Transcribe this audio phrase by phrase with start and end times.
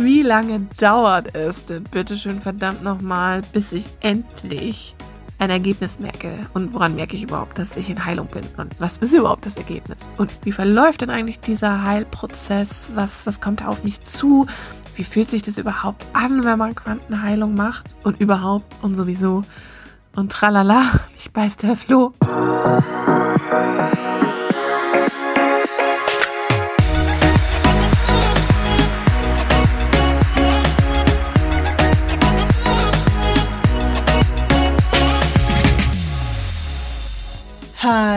[0.00, 4.94] Wie lange dauert es denn bitte schön verdammt nochmal, bis ich endlich
[5.40, 6.30] ein Ergebnis merke?
[6.54, 8.44] Und woran merke ich überhaupt, dass ich in Heilung bin?
[8.56, 10.08] Und was ist überhaupt das Ergebnis?
[10.16, 12.92] Und wie verläuft denn eigentlich dieser Heilprozess?
[12.94, 14.46] Was, was kommt da auf mich zu?
[14.94, 17.96] Wie fühlt sich das überhaupt an, wenn man Quantenheilung macht?
[18.04, 19.42] Und überhaupt und sowieso.
[20.14, 20.84] Und tralala,
[21.16, 22.14] ich beiß der Floh.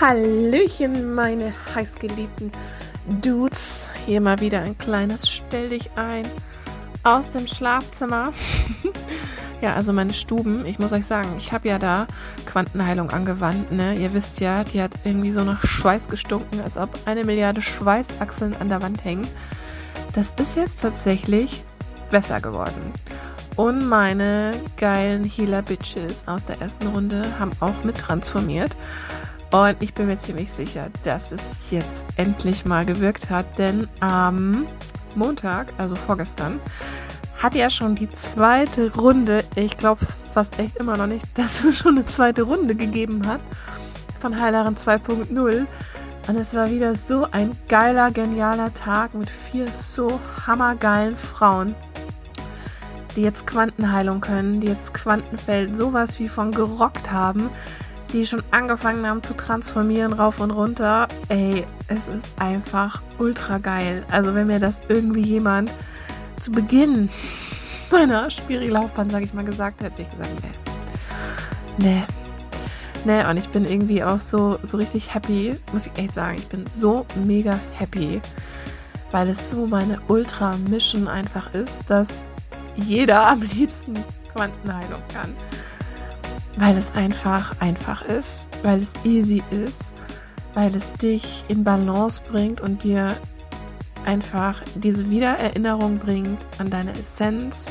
[0.00, 2.50] Hallöchen, meine heißgeliebten
[3.20, 3.86] Dudes.
[4.06, 6.26] Hier mal wieder ein kleines Stell dich ein
[7.02, 8.32] aus dem Schlafzimmer.
[9.60, 10.64] ja, also meine Stuben.
[10.64, 12.06] Ich muss euch sagen, ich habe ja da
[12.46, 13.72] Quantenheilung angewandt.
[13.72, 13.94] Ne?
[13.94, 18.56] Ihr wisst ja, die hat irgendwie so nach Schweiß gestunken, als ob eine Milliarde Schweißachseln
[18.58, 19.28] an der Wand hängen.
[20.14, 21.62] Das ist jetzt tatsächlich
[22.10, 22.94] besser geworden.
[23.56, 28.74] Und meine geilen Healer Bitches aus der ersten Runde haben auch mit transformiert.
[29.50, 34.66] Und ich bin mir ziemlich sicher, dass es jetzt endlich mal gewirkt hat, denn am
[35.16, 36.60] Montag, also vorgestern,
[37.42, 41.64] hat ja schon die zweite Runde, ich glaube es fast echt immer noch nicht, dass
[41.64, 43.40] es schon eine zweite Runde gegeben hat
[44.20, 45.66] von Heilerin 2.0.
[46.28, 51.74] Und es war wieder so ein geiler, genialer Tag mit vier so hammergeilen Frauen,
[53.16, 57.50] die jetzt Quantenheilung können, die jetzt Quantenfeld sowas wie von gerockt haben
[58.12, 61.08] die schon angefangen haben zu transformieren, rauf und runter.
[61.28, 64.04] Ey, es ist einfach ultra geil.
[64.10, 65.70] Also wenn mir das irgendwie jemand
[66.40, 67.08] zu Beginn
[67.90, 70.30] meiner Spiri-Laufbahn, sag ich mal, gesagt hätte, ich gesagt,
[71.78, 71.86] nee.
[71.86, 72.02] Nee.
[73.04, 76.36] Nee, und ich bin irgendwie auch so, so richtig happy, muss ich echt sagen.
[76.36, 78.20] Ich bin so mega happy,
[79.10, 82.08] weil es so meine Ultra-Mission einfach ist, dass
[82.76, 83.94] jeder am liebsten
[84.34, 85.34] Quantenheilung kann
[86.56, 89.92] weil es einfach einfach ist, weil es easy ist,
[90.54, 93.16] weil es dich in Balance bringt und dir
[94.04, 97.66] einfach diese Wiedererinnerung bringt an deine Essenz,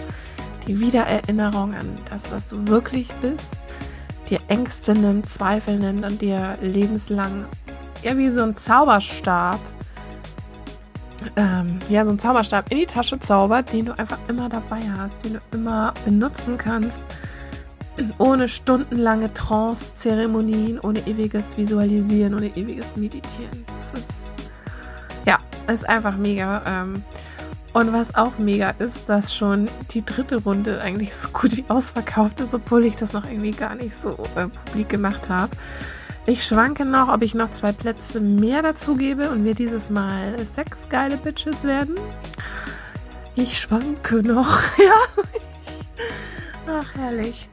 [0.68, 3.60] die Wiedererinnerung an das, was du wirklich bist,
[4.30, 7.46] dir Ängste nimmt, Zweifel nimmt und dir lebenslang
[8.04, 9.60] ja wie so ein Zauberstab,
[11.36, 15.22] ähm, ja so ein Zauberstab in die Tasche zaubert, den du einfach immer dabei hast,
[15.24, 17.02] den du immer benutzen kannst
[18.18, 23.66] ohne stundenlange Trance-Zeremonien, ohne ewiges Visualisieren, ohne ewiges Meditieren.
[23.80, 24.32] Das ist,
[25.26, 25.38] ja,
[25.68, 26.62] ist einfach mega.
[26.66, 27.04] Ähm,
[27.74, 32.40] und was auch mega ist, dass schon die dritte Runde eigentlich so gut wie ausverkauft
[32.40, 35.52] ist, obwohl ich das noch irgendwie gar nicht so äh, publik gemacht habe.
[36.26, 40.36] Ich schwanke noch, ob ich noch zwei Plätze mehr dazu gebe und wir dieses Mal
[40.46, 41.96] sechs geile Bitches werden.
[43.36, 45.24] Ich schwanke noch, ja.
[46.68, 47.48] Ach, herrlich.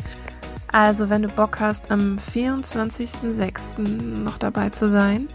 [0.73, 3.79] Also, wenn du Bock hast, am 24.06.
[4.23, 5.29] noch dabei zu sein,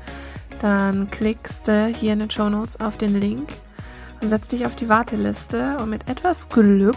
[0.62, 3.50] dann klickst du hier in den Show Notes auf den Link
[4.22, 5.78] und setzt dich auf die Warteliste.
[5.78, 6.96] Und mit etwas Glück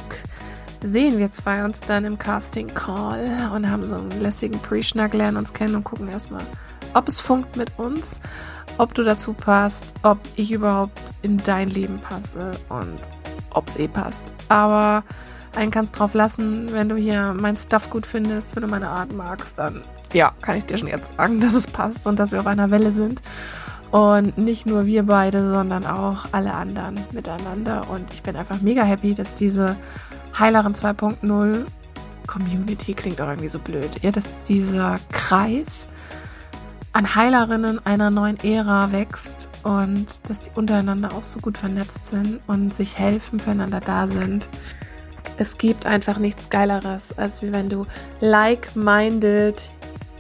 [0.82, 5.38] sehen wir zwei uns dann im Casting Call und haben so einen lässigen Pre-Schnack, lernen
[5.38, 6.44] uns kennen und gucken erstmal,
[6.92, 8.20] ob es funkt mit uns,
[8.76, 12.98] ob du dazu passt, ob ich überhaupt in dein Leben passe und
[13.50, 14.22] ob es eh passt.
[14.48, 15.04] Aber
[15.56, 19.12] einen kannst drauf lassen, wenn du hier mein Stuff gut findest, wenn du meine Art
[19.12, 19.82] magst, dann
[20.12, 22.70] ja, kann ich dir schon jetzt sagen, dass es passt und dass wir auf einer
[22.70, 23.22] Welle sind.
[23.90, 27.88] Und nicht nur wir beide, sondern auch alle anderen miteinander.
[27.90, 29.76] Und ich bin einfach mega happy, dass diese
[30.36, 31.64] Heilerin 2.0
[32.26, 33.90] Community klingt auch irgendwie so blöd.
[34.02, 35.86] Ja, dass dieser Kreis
[36.92, 42.40] an Heilerinnen einer neuen Ära wächst und dass die untereinander auch so gut vernetzt sind
[42.46, 44.48] und sich helfen, füreinander da sind
[45.36, 47.86] es gibt einfach nichts Geileres, als wie wenn du
[48.20, 49.68] like-minded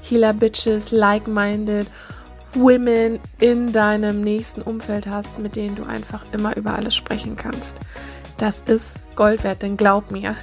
[0.02, 1.86] Healer Bitches, like-minded
[2.54, 7.80] Women in deinem nächsten Umfeld hast, mit denen du einfach immer über alles sprechen kannst.
[8.38, 10.36] Das ist Gold wert, denn glaub mir,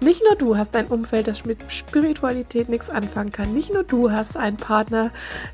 [0.00, 3.52] nicht nur du hast ein Umfeld, das mit Spiritualität nichts anfangen kann.
[3.52, 5.10] Nicht nur du hast einen Partner,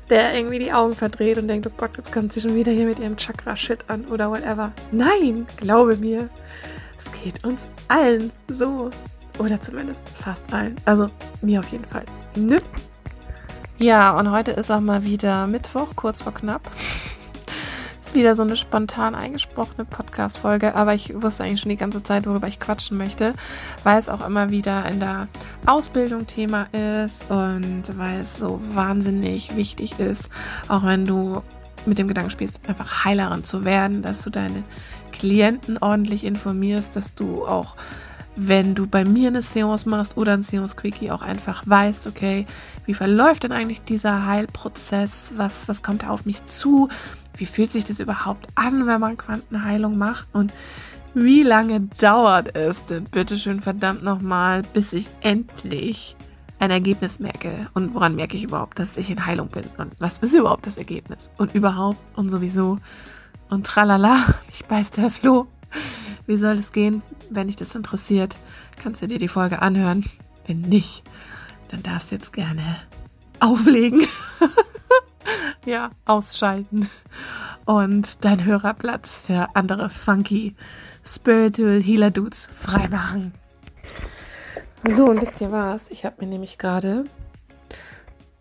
[0.09, 2.85] der irgendwie die Augen verdreht und denkt, oh Gott, jetzt kommt sie schon wieder hier
[2.85, 4.71] mit ihrem Chakra-Shit an oder whatever.
[4.91, 6.29] Nein, glaube mir,
[7.07, 8.89] es geht uns allen so.
[9.37, 10.75] Oder zumindest fast allen.
[10.85, 11.09] Also
[11.41, 12.03] mir auf jeden Fall.
[12.35, 12.59] Ne?
[13.77, 16.61] Ja, und heute ist auch mal wieder Mittwoch, kurz vor knapp.
[18.05, 22.25] ist wieder so eine spontan eingesprochene Podcast-Folge, aber ich wusste eigentlich schon die ganze Zeit,
[22.25, 23.33] worüber ich quatschen möchte,
[23.83, 25.27] weil es auch immer wieder in der
[25.67, 30.29] Ausbildung Thema ist und weil es so wahnsinnig wichtig ist,
[30.67, 31.43] auch wenn du
[31.85, 34.63] mit dem Gedanken spielst, einfach Heilerin zu werden, dass du deine
[35.17, 37.75] Klienten ordentlich informierst, dass du auch
[38.37, 42.45] wenn du bei mir eine Seance machst oder ein Seance-Quickie auch einfach weißt, okay,
[42.85, 45.33] wie verläuft denn eigentlich dieser Heilprozess?
[45.37, 46.87] Was, was kommt auf mich zu?
[47.35, 50.27] Wie fühlt sich das überhaupt an, wenn man Quantenheilung macht?
[50.33, 50.53] Und
[51.15, 56.15] wie lange dauert es denn, bitteschön, verdammt nochmal, bis ich endlich
[56.59, 57.69] ein Ergebnis merke?
[57.73, 59.63] Und woran merke ich überhaupt, dass ich in Heilung bin?
[59.79, 61.31] Und was ist überhaupt das Ergebnis?
[61.37, 62.77] Und überhaupt und sowieso
[63.49, 65.47] und tralala, ich beiß der Floh.
[66.25, 67.01] Wie soll es gehen?
[67.29, 68.35] Wenn dich das interessiert,
[68.81, 70.05] kannst du dir die Folge anhören.
[70.45, 71.03] Wenn nicht,
[71.69, 72.77] dann darfst du jetzt gerne
[73.39, 74.05] auflegen.
[75.65, 76.89] ja, ausschalten.
[77.65, 80.55] Und deinen Hörerplatz für andere funky
[81.03, 83.33] Spiritual Healer Dudes freimachen.
[84.87, 85.89] So, und wisst ihr was?
[85.89, 87.05] Ich habe mir nämlich gerade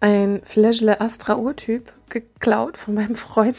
[0.01, 3.57] ein Fläschle Astra Urtyp geklaut von meinem Freund,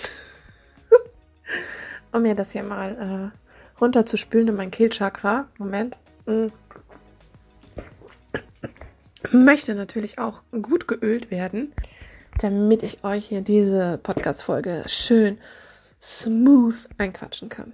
[2.11, 5.47] um mir das hier mal äh, runterzuspülen in mein Kehlchakra.
[5.57, 5.95] Moment.
[6.25, 6.47] Mm.
[9.31, 11.73] Möchte natürlich auch gut geölt werden,
[12.39, 15.37] damit ich euch hier diese Podcast-Folge schön
[16.01, 17.73] smooth einquatschen kann.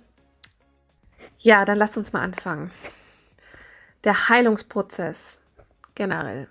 [1.38, 2.72] Ja, dann lasst uns mal anfangen.
[4.04, 5.40] Der Heilungsprozess
[5.96, 6.48] generell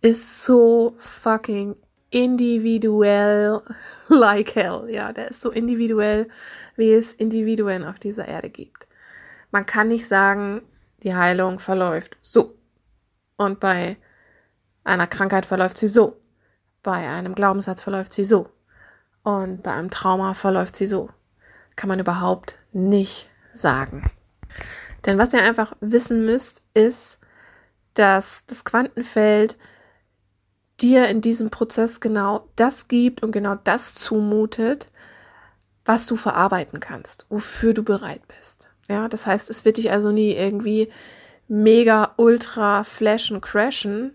[0.00, 1.76] ist so fucking
[2.10, 3.60] individuell
[4.08, 4.86] like hell.
[4.88, 6.28] Ja, der ist so individuell,
[6.76, 8.86] wie es Individuen auf dieser Erde gibt.
[9.50, 10.62] Man kann nicht sagen,
[11.02, 12.54] die Heilung verläuft so.
[13.36, 13.96] Und bei
[14.84, 16.20] einer Krankheit verläuft sie so.
[16.82, 18.48] Bei einem Glaubenssatz verläuft sie so.
[19.22, 21.10] Und bei einem Trauma verläuft sie so.
[21.76, 24.10] Kann man überhaupt nicht sagen.
[25.06, 27.18] Denn was ihr einfach wissen müsst, ist,
[27.94, 29.56] dass das Quantenfeld
[30.80, 34.88] dir in diesem Prozess genau das gibt und genau das zumutet,
[35.84, 38.68] was du verarbeiten kannst, wofür du bereit bist.
[38.88, 40.90] Ja, das heißt, es wird dich also nie irgendwie
[41.48, 44.14] mega ultra flashen, crashen.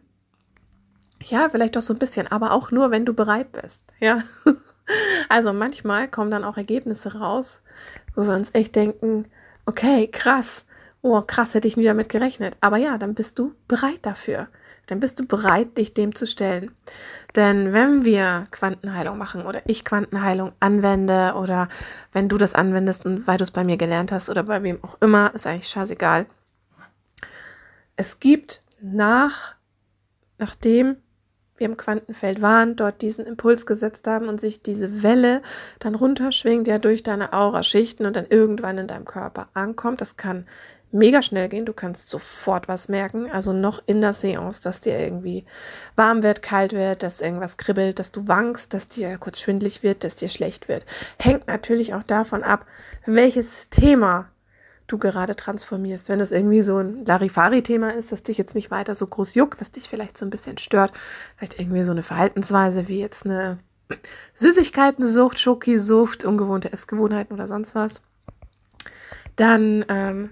[1.21, 3.81] Ja, vielleicht doch so ein bisschen, aber auch nur, wenn du bereit bist.
[3.99, 4.19] Ja.
[5.29, 7.61] Also manchmal kommen dann auch Ergebnisse raus,
[8.15, 9.31] wo wir uns echt denken,
[9.65, 10.65] okay, krass.
[11.01, 12.57] Oh, krass, hätte ich nie damit gerechnet.
[12.59, 14.49] Aber ja, dann bist du bereit dafür
[14.87, 16.71] dann bist du bereit, dich dem zu stellen.
[17.35, 21.69] Denn wenn wir Quantenheilung machen oder ich Quantenheilung anwende oder
[22.11, 24.83] wenn du das anwendest und weil du es bei mir gelernt hast oder bei wem
[24.83, 26.25] auch immer, ist eigentlich scheißegal.
[27.95, 29.55] Es gibt nach,
[30.37, 30.97] nachdem
[31.57, 35.41] wir im Quantenfeld waren, dort diesen Impuls gesetzt haben und sich diese Welle
[35.79, 40.01] dann runterschwingt, ja durch deine Aura-Schichten und dann irgendwann in deinem Körper ankommt.
[40.01, 40.45] Das kann
[40.93, 41.65] mega schnell gehen.
[41.65, 43.29] Du kannst sofort was merken.
[43.29, 45.45] Also noch in der Seance, dass dir irgendwie
[45.95, 50.03] warm wird, kalt wird, dass irgendwas kribbelt, dass du wankst, dass dir kurz schwindlig wird,
[50.03, 50.85] dass dir schlecht wird.
[51.17, 52.65] Hängt natürlich auch davon ab,
[53.05, 54.29] welches Thema
[54.87, 56.09] du gerade transformierst.
[56.09, 59.59] Wenn das irgendwie so ein Larifari-Thema ist, das dich jetzt nicht weiter so groß juckt,
[59.59, 60.91] was dich vielleicht so ein bisschen stört,
[61.37, 63.59] vielleicht irgendwie so eine Verhaltensweise wie jetzt eine
[64.35, 68.01] Süßigkeitensucht, Schokisucht, ungewohnte Essgewohnheiten oder sonst was,
[69.35, 70.29] dann ähm,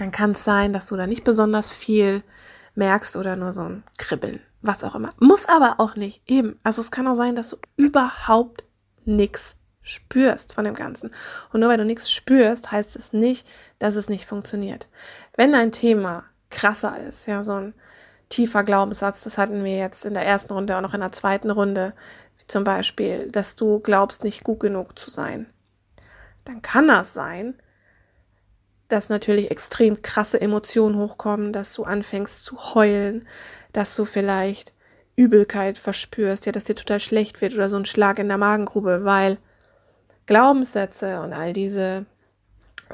[0.00, 2.22] dann kann es sein, dass du da nicht besonders viel
[2.74, 5.12] merkst oder nur so ein Kribbeln, was auch immer.
[5.18, 6.58] Muss aber auch nicht, eben.
[6.62, 8.64] Also es kann auch sein, dass du überhaupt
[9.04, 11.10] nichts spürst von dem Ganzen.
[11.52, 13.46] Und nur weil du nichts spürst, heißt es nicht,
[13.78, 14.88] dass es nicht funktioniert.
[15.36, 17.74] Wenn dein Thema krasser ist, ja, so ein
[18.30, 21.50] tiefer Glaubenssatz, das hatten wir jetzt in der ersten Runde, auch noch in der zweiten
[21.50, 21.92] Runde,
[22.38, 25.52] wie zum Beispiel, dass du glaubst, nicht gut genug zu sein,
[26.46, 27.60] dann kann das sein,
[28.92, 33.26] dass natürlich extrem krasse Emotionen hochkommen, dass du anfängst zu heulen,
[33.72, 34.72] dass du vielleicht
[35.16, 39.04] Übelkeit verspürst, ja, dass dir total schlecht wird oder so ein Schlag in der Magengrube,
[39.04, 39.38] weil
[40.26, 42.06] Glaubenssätze und all diese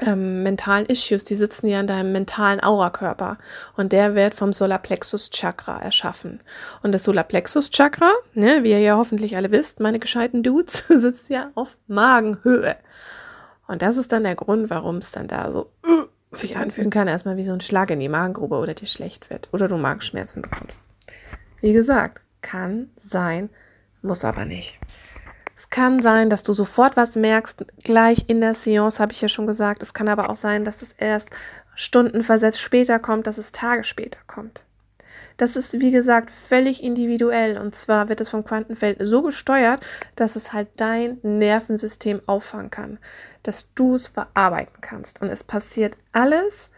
[0.01, 3.37] ähm, mentalen Issues, die sitzen ja in deinem mentalen Aurakörper
[3.75, 6.41] und der wird vom Solarplexus Chakra erschaffen.
[6.83, 11.29] Und das Solarplexus Chakra, ne, wie ihr ja hoffentlich alle wisst, meine gescheiten Dudes, sitzt
[11.29, 12.75] ja auf Magenhöhe.
[13.67, 17.07] Und das ist dann der Grund, warum es dann da so uh, sich anfühlen kann,
[17.07, 20.41] erstmal wie so ein Schlag in die Magengrube oder dir schlecht wird oder du Magenschmerzen
[20.41, 20.81] bekommst.
[21.61, 23.49] Wie gesagt, kann sein,
[24.01, 24.79] muss aber nicht.
[25.55, 29.27] Es kann sein, dass du sofort was merkst, gleich in der Seance, habe ich ja
[29.27, 29.81] schon gesagt.
[29.81, 31.29] Es kann aber auch sein, dass das erst
[31.73, 34.63] Stunden versetzt später kommt, dass es Tage später kommt.
[35.37, 37.57] Das ist, wie gesagt, völlig individuell.
[37.57, 42.99] Und zwar wird es vom Quantenfeld so gesteuert, dass es halt dein Nervensystem auffangen kann,
[43.43, 45.21] dass du es verarbeiten kannst.
[45.21, 46.71] Und es passiert alles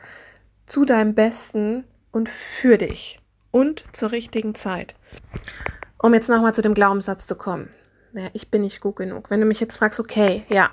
[0.66, 3.20] zu deinem Besten und für dich
[3.52, 4.96] und zur richtigen Zeit.
[5.98, 7.70] Um jetzt nochmal zu dem Glaubenssatz zu kommen.
[8.12, 9.30] Naja, ich bin nicht gut genug.
[9.30, 10.70] Wenn du mich jetzt fragst, okay, ja,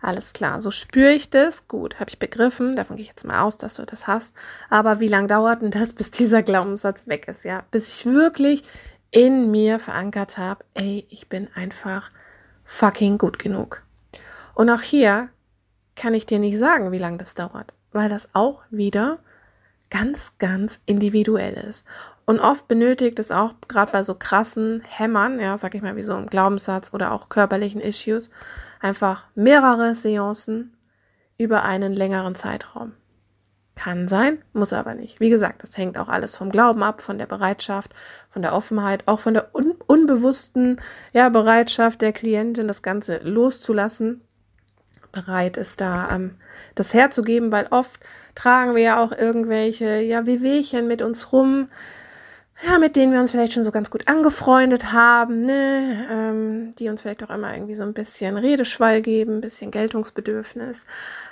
[0.00, 3.40] alles klar, so spüre ich das, gut, habe ich begriffen, davon gehe ich jetzt mal
[3.40, 4.34] aus, dass du das hast.
[4.70, 7.64] Aber wie lange dauert denn das, bis dieser Glaubenssatz weg ist, ja?
[7.70, 8.62] Bis ich wirklich
[9.10, 12.10] in mir verankert habe, ey, ich bin einfach
[12.64, 13.82] fucking gut genug.
[14.54, 15.30] Und auch hier
[15.96, 19.18] kann ich dir nicht sagen, wie lange das dauert, weil das auch wieder
[19.90, 21.84] ganz, ganz individuell ist.
[22.26, 26.02] Und oft benötigt es auch, gerade bei so krassen Hämmern, ja, sag ich mal, wie
[26.02, 28.28] so einem Glaubenssatz oder auch körperlichen Issues,
[28.80, 30.76] einfach mehrere Seancen
[31.38, 32.92] über einen längeren Zeitraum.
[33.74, 35.20] Kann sein, muss aber nicht.
[35.20, 37.94] Wie gesagt, das hängt auch alles vom Glauben ab, von der Bereitschaft,
[38.28, 40.80] von der Offenheit, auch von der un unbewussten
[41.12, 44.22] ja, Bereitschaft der Klientin, das Ganze loszulassen
[45.12, 46.36] bereit ist, da ähm,
[46.74, 48.00] das herzugeben, weil oft
[48.34, 51.68] tragen wir ja auch irgendwelche, ja, Wehwehchen mit uns rum,
[52.66, 56.88] ja, mit denen wir uns vielleicht schon so ganz gut angefreundet haben, ne, ähm, die
[56.88, 60.84] uns vielleicht auch immer irgendwie so ein bisschen Redeschwall geben, ein bisschen Geltungsbedürfnis.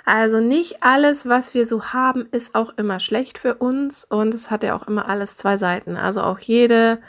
[0.05, 4.49] Also nicht alles, was wir so haben, ist auch immer schlecht für uns und es
[4.49, 5.97] hat ja auch immer alles zwei Seiten.
[5.97, 6.99] Also auch jede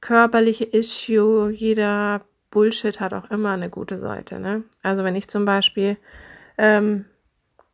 [0.00, 4.38] körperliche Issue, jeder Bullshit hat auch immer eine gute Seite.
[4.38, 4.62] Ne?
[4.82, 5.98] Also wenn ich zum Beispiel
[6.56, 7.04] ähm,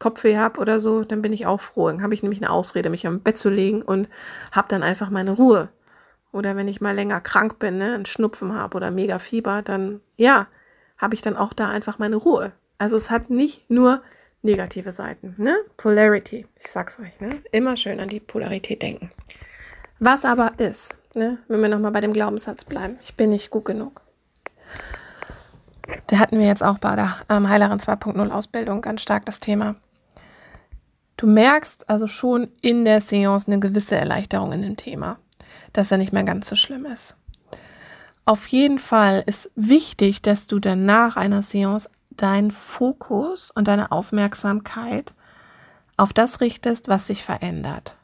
[0.00, 1.88] Kopfweh habe oder so, dann bin ich auch froh.
[1.88, 4.09] Dann habe ich nämlich eine Ausrede, mich am Bett zu legen und
[4.50, 5.69] habe dann einfach meine Ruhe.
[6.33, 10.00] Oder wenn ich mal länger krank bin, ne, einen Schnupfen habe oder mega Fieber, dann
[10.16, 10.49] ja,
[10.97, 12.52] habe ich dann auch da einfach meine Ruhe.
[12.78, 14.02] Also es hat nicht nur
[14.42, 15.54] negative Seiten, ne?
[15.76, 17.42] Polarity, ich sag's euch, ne?
[17.52, 19.11] Immer schön an die Polarität denken.
[19.99, 23.66] Was aber ist, ne, wenn wir nochmal bei dem Glaubenssatz bleiben, ich bin nicht gut
[23.66, 24.00] genug.
[26.07, 29.76] Da hatten wir jetzt auch bei der ähm, Heilerin 2.0 Ausbildung ganz stark das Thema.
[31.21, 35.19] Du merkst also schon in der Seance eine gewisse Erleichterung in dem Thema,
[35.75, 37.15] dass er nicht mehr ganz so schlimm ist.
[38.25, 43.93] Auf jeden Fall ist wichtig, dass du dann nach einer Seance deinen Fokus und deine
[43.93, 45.12] Aufmerksamkeit
[45.99, 47.97] auf das richtest, was sich verändert.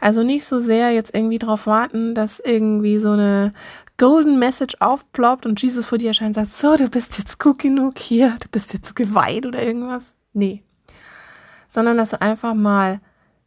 [0.00, 3.52] Also nicht so sehr jetzt irgendwie darauf warten, dass irgendwie so eine
[3.98, 7.58] Golden Message aufploppt und Jesus vor dir erscheint und sagt, so, du bist jetzt gut
[7.58, 10.14] genug hier, du bist jetzt so geweiht oder irgendwas.
[10.32, 10.62] Nee.
[11.68, 13.00] Sondern, dass du einfach mal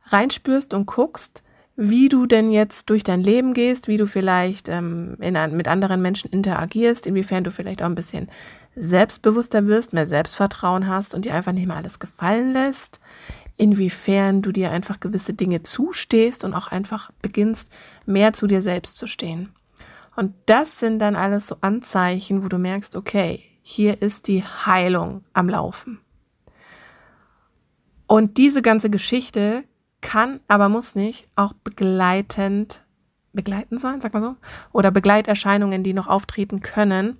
[0.06, 1.44] reinspürst und guckst,
[1.82, 6.02] wie du denn jetzt durch dein Leben gehst, wie du vielleicht ähm, in, mit anderen
[6.02, 8.30] Menschen interagierst, inwiefern du vielleicht auch ein bisschen
[8.76, 13.00] selbstbewusster wirst, mehr Selbstvertrauen hast und dir einfach nicht mehr alles gefallen lässt,
[13.56, 17.70] inwiefern du dir einfach gewisse Dinge zustehst und auch einfach beginnst,
[18.06, 19.54] mehr zu dir selbst zu stehen.
[20.18, 25.24] Und das sind dann alles so Anzeichen, wo du merkst, okay, hier ist die Heilung
[25.32, 26.00] am Laufen.
[28.10, 29.66] Und diese ganze Geschichte
[30.02, 32.82] kann, aber muss nicht, auch begleitend,
[33.34, 34.36] begleitend sein, sag mal so,
[34.72, 37.20] oder Begleiterscheinungen, die noch auftreten können,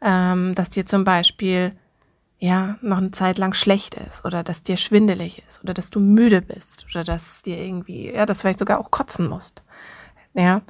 [0.00, 1.72] ähm, dass dir zum Beispiel
[2.38, 5.98] ja, noch eine Zeit lang schlecht ist oder dass dir schwindelig ist oder dass du
[5.98, 9.64] müde bist oder dass dir irgendwie, ja, dass vielleicht sogar auch kotzen musst.
[10.34, 10.62] Ja.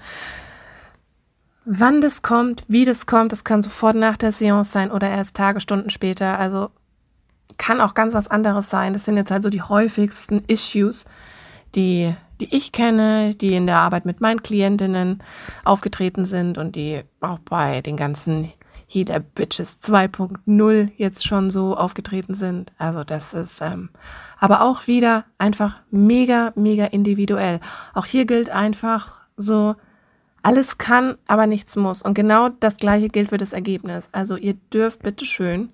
[1.67, 5.37] Wann das kommt, wie das kommt, das kann sofort nach der Seance sein oder erst
[5.37, 6.39] Tage, Stunden später.
[6.39, 6.71] Also
[7.59, 8.93] kann auch ganz was anderes sein.
[8.93, 11.05] Das sind jetzt halt so die häufigsten Issues,
[11.75, 15.23] die, die ich kenne, die in der Arbeit mit meinen Klientinnen
[15.65, 18.53] aufgetreten sind und die auch bei den ganzen
[18.87, 22.73] hier der Bitches 2.0 jetzt schon so aufgetreten sind.
[22.77, 23.89] Also das ist ähm,
[24.39, 27.61] aber auch wieder einfach mega, mega individuell.
[27.95, 29.77] Auch hier gilt einfach so,
[30.43, 32.03] alles kann, aber nichts muss.
[32.03, 34.09] Und genau das gleiche gilt für das Ergebnis.
[34.13, 35.71] Also ihr dürft bitteschön,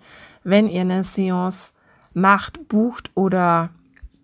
[0.48, 1.72] wenn ihr eine Seance
[2.14, 3.70] macht, bucht oder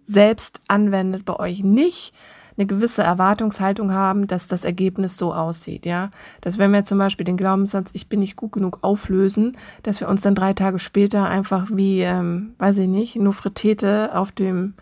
[0.05, 2.13] selbst anwendet, bei euch nicht
[2.57, 6.11] eine gewisse Erwartungshaltung haben, dass das Ergebnis so aussieht, ja.
[6.41, 10.09] Dass wenn wir zum Beispiel den Glaubenssatz, ich bin nicht gut genug auflösen, dass wir
[10.09, 14.75] uns dann drei Tage später einfach wie, ähm, weiß ich nicht, Nofretete auf dem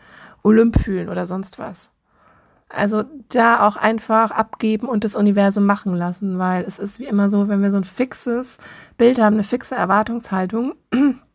[0.43, 1.91] Olymp fühlen oder sonst was.
[2.69, 7.29] Also da auch einfach abgeben und das Universum machen lassen, weil es ist wie immer
[7.29, 8.59] so, wenn wir so ein fixes
[8.97, 10.75] Bild haben, eine fixe Erwartungshaltung,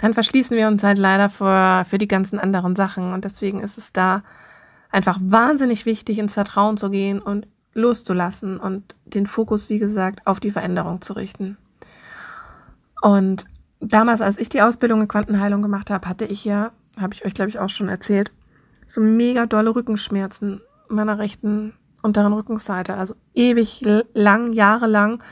[0.00, 3.12] dann verschließen wir uns halt leider für, für die ganzen anderen Sachen.
[3.12, 4.22] Und deswegen ist es da
[4.90, 10.40] einfach wahnsinnig wichtig, ins Vertrauen zu gehen und loszulassen und den Fokus, wie gesagt, auf
[10.40, 11.56] die Veränderung zu richten.
[13.02, 13.44] Und
[13.80, 17.34] damals, als ich die Ausbildung in Quantenheilung gemacht habe, hatte ich ja habe ich euch,
[17.34, 18.32] glaube ich, auch schon erzählt,
[18.86, 25.22] so mega dolle Rückenschmerzen meiner rechten unteren Rückenseite, also ewig lang, jahrelang.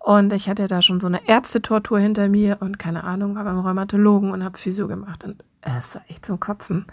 [0.00, 3.58] Und ich hatte da schon so eine Ärztetortur hinter mir und keine Ahnung, war beim
[3.58, 6.86] Rheumatologen und habe Physio gemacht und es war echt zum Kotzen.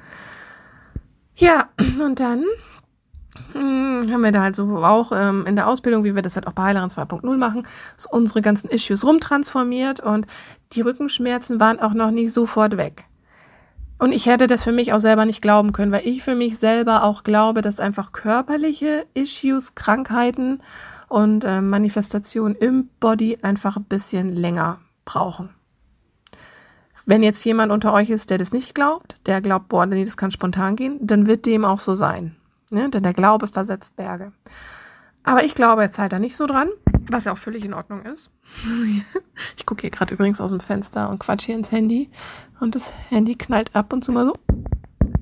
[1.37, 1.69] Ja,
[2.03, 2.43] und dann
[3.53, 6.47] hm, haben wir da halt so auch ähm, in der Ausbildung, wie wir das halt
[6.47, 10.27] auch bei Heilerin 2.0 machen, so unsere ganzen Issues rumtransformiert und
[10.73, 13.05] die Rückenschmerzen waren auch noch nicht sofort weg.
[13.99, 16.59] Und ich hätte das für mich auch selber nicht glauben können, weil ich für mich
[16.59, 20.61] selber auch glaube, dass einfach körperliche Issues, Krankheiten
[21.07, 25.49] und äh, Manifestationen im Body einfach ein bisschen länger brauchen.
[27.05, 30.17] Wenn jetzt jemand unter euch ist, der das nicht glaubt, der glaubt, boah, nee, das
[30.17, 32.35] kann spontan gehen, dann wird dem auch so sein.
[32.69, 32.89] Ne?
[32.89, 34.33] Denn der Glaube versetzt Berge.
[35.23, 36.69] Aber ich glaube jetzt halt da nicht so dran,
[37.09, 38.29] was ja auch völlig in Ordnung ist.
[39.57, 42.09] ich gucke hier gerade übrigens aus dem Fenster und quatsch hier ins Handy.
[42.59, 44.35] Und das Handy knallt ab und zu mal so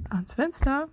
[0.09, 0.87] ans Fenster.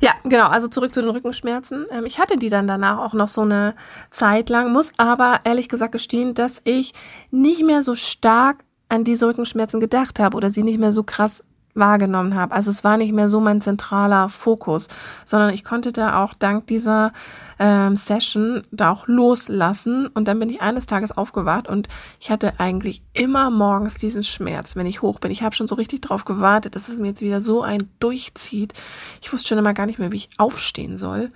[0.00, 1.86] Ja, genau, also zurück zu den Rückenschmerzen.
[1.90, 3.74] Ähm, ich hatte die dann danach auch noch so eine
[4.10, 6.92] Zeit lang, muss aber ehrlich gesagt gestehen, dass ich
[7.30, 11.42] nicht mehr so stark an diese Rückenschmerzen gedacht habe oder sie nicht mehr so krass
[11.76, 12.54] wahrgenommen habe.
[12.54, 14.88] Also es war nicht mehr so mein zentraler Fokus,
[15.24, 17.12] sondern ich konnte da auch dank dieser
[17.58, 20.06] ähm, Session da auch loslassen.
[20.08, 21.88] Und dann bin ich eines Tages aufgewacht und
[22.20, 25.30] ich hatte eigentlich immer morgens diesen Schmerz, wenn ich hoch bin.
[25.30, 28.72] Ich habe schon so richtig drauf gewartet, dass es mir jetzt wieder so ein durchzieht.
[29.20, 31.30] Ich wusste schon immer gar nicht mehr, wie ich aufstehen soll.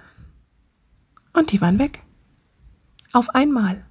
[1.33, 2.01] Und die waren weg.
[3.13, 3.85] Auf einmal.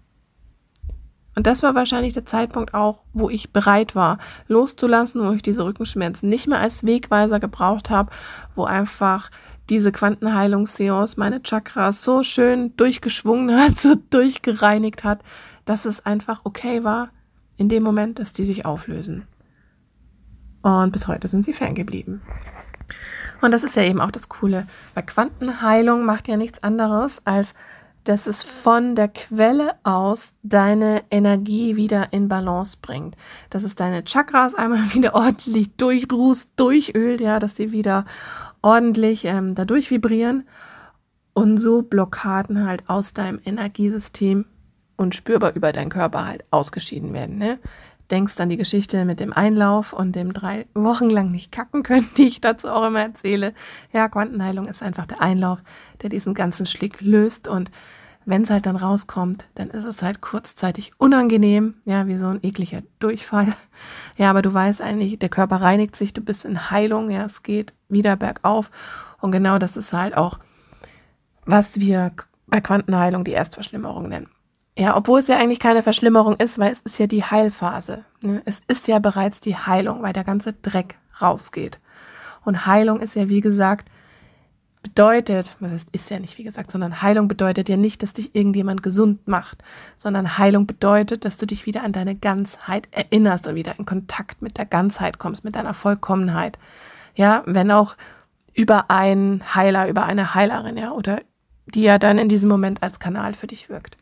[1.36, 4.18] Und das war wahrscheinlich der Zeitpunkt auch, wo ich bereit war,
[4.48, 8.12] loszulassen, wo ich diese Rückenschmerzen nicht mehr als Wegweiser gebraucht habe,
[8.56, 9.30] wo einfach
[9.70, 15.22] diese Quantenheilungsseance meine Chakras so schön durchgeschwungen hat, so durchgereinigt hat,
[15.66, 17.10] dass es einfach okay war,
[17.56, 19.28] in dem Moment, dass die sich auflösen.
[20.62, 22.22] Und bis heute sind sie ferngeblieben.
[23.42, 27.54] Und das ist ja eben auch das Coole, weil Quantenheilung macht ja nichts anderes als
[28.10, 33.16] dass es von der Quelle aus deine Energie wieder in Balance bringt.
[33.52, 38.06] Dass es deine Chakras einmal wieder ordentlich durchrußt, durchölt, ja, dass sie wieder
[38.64, 40.48] ordentlich ähm, dadurch vibrieren
[41.34, 44.46] und so Blockaden halt aus deinem Energiesystem
[44.98, 47.38] und spürbar über deinen Körper halt ausgeschieden werden.
[47.38, 47.60] Ne?
[48.10, 52.10] denkst an die Geschichte mit dem Einlauf und dem drei Wochen lang nicht kacken können,
[52.18, 53.54] die ich dazu auch immer erzähle.
[53.94, 55.62] Ja, Quantenheilung ist einfach der Einlauf,
[56.02, 57.70] der diesen ganzen Schlick löst und
[58.30, 62.40] wenn es halt dann rauskommt, dann ist es halt kurzzeitig unangenehm, ja, wie so ein
[62.44, 63.48] ekliger Durchfall.
[64.18, 67.42] Ja, aber du weißt eigentlich, der Körper reinigt sich, du bist in Heilung, ja, es
[67.42, 68.70] geht wieder bergauf.
[69.22, 70.40] Und genau das ist halt auch,
[71.46, 72.12] was wir
[72.48, 74.30] bei Quantenheilung die Erstverschlimmerung nennen.
[74.78, 78.04] Ja, obwohl es ja eigentlich keine Verschlimmerung ist, weil es ist ja die Heilphase.
[78.22, 78.42] Ne?
[78.44, 81.80] Es ist ja bereits die Heilung, weil der ganze Dreck rausgeht.
[82.44, 83.90] Und Heilung ist ja, wie gesagt,
[84.82, 88.34] bedeutet, was heißt, ist ja nicht, wie gesagt, sondern Heilung bedeutet ja nicht, dass dich
[88.34, 89.64] irgendjemand gesund macht,
[89.98, 94.42] sondern Heilung bedeutet, dass du dich wieder an deine Ganzheit erinnerst und wieder in Kontakt
[94.42, 96.58] mit der Ganzheit kommst, mit deiner Vollkommenheit.
[97.16, 97.98] Ja, wenn auch
[98.54, 101.22] über einen Heiler, über eine Heilerin, ja, oder
[101.68, 103.98] die ja dann in diesem Moment als Kanal für dich wirkt.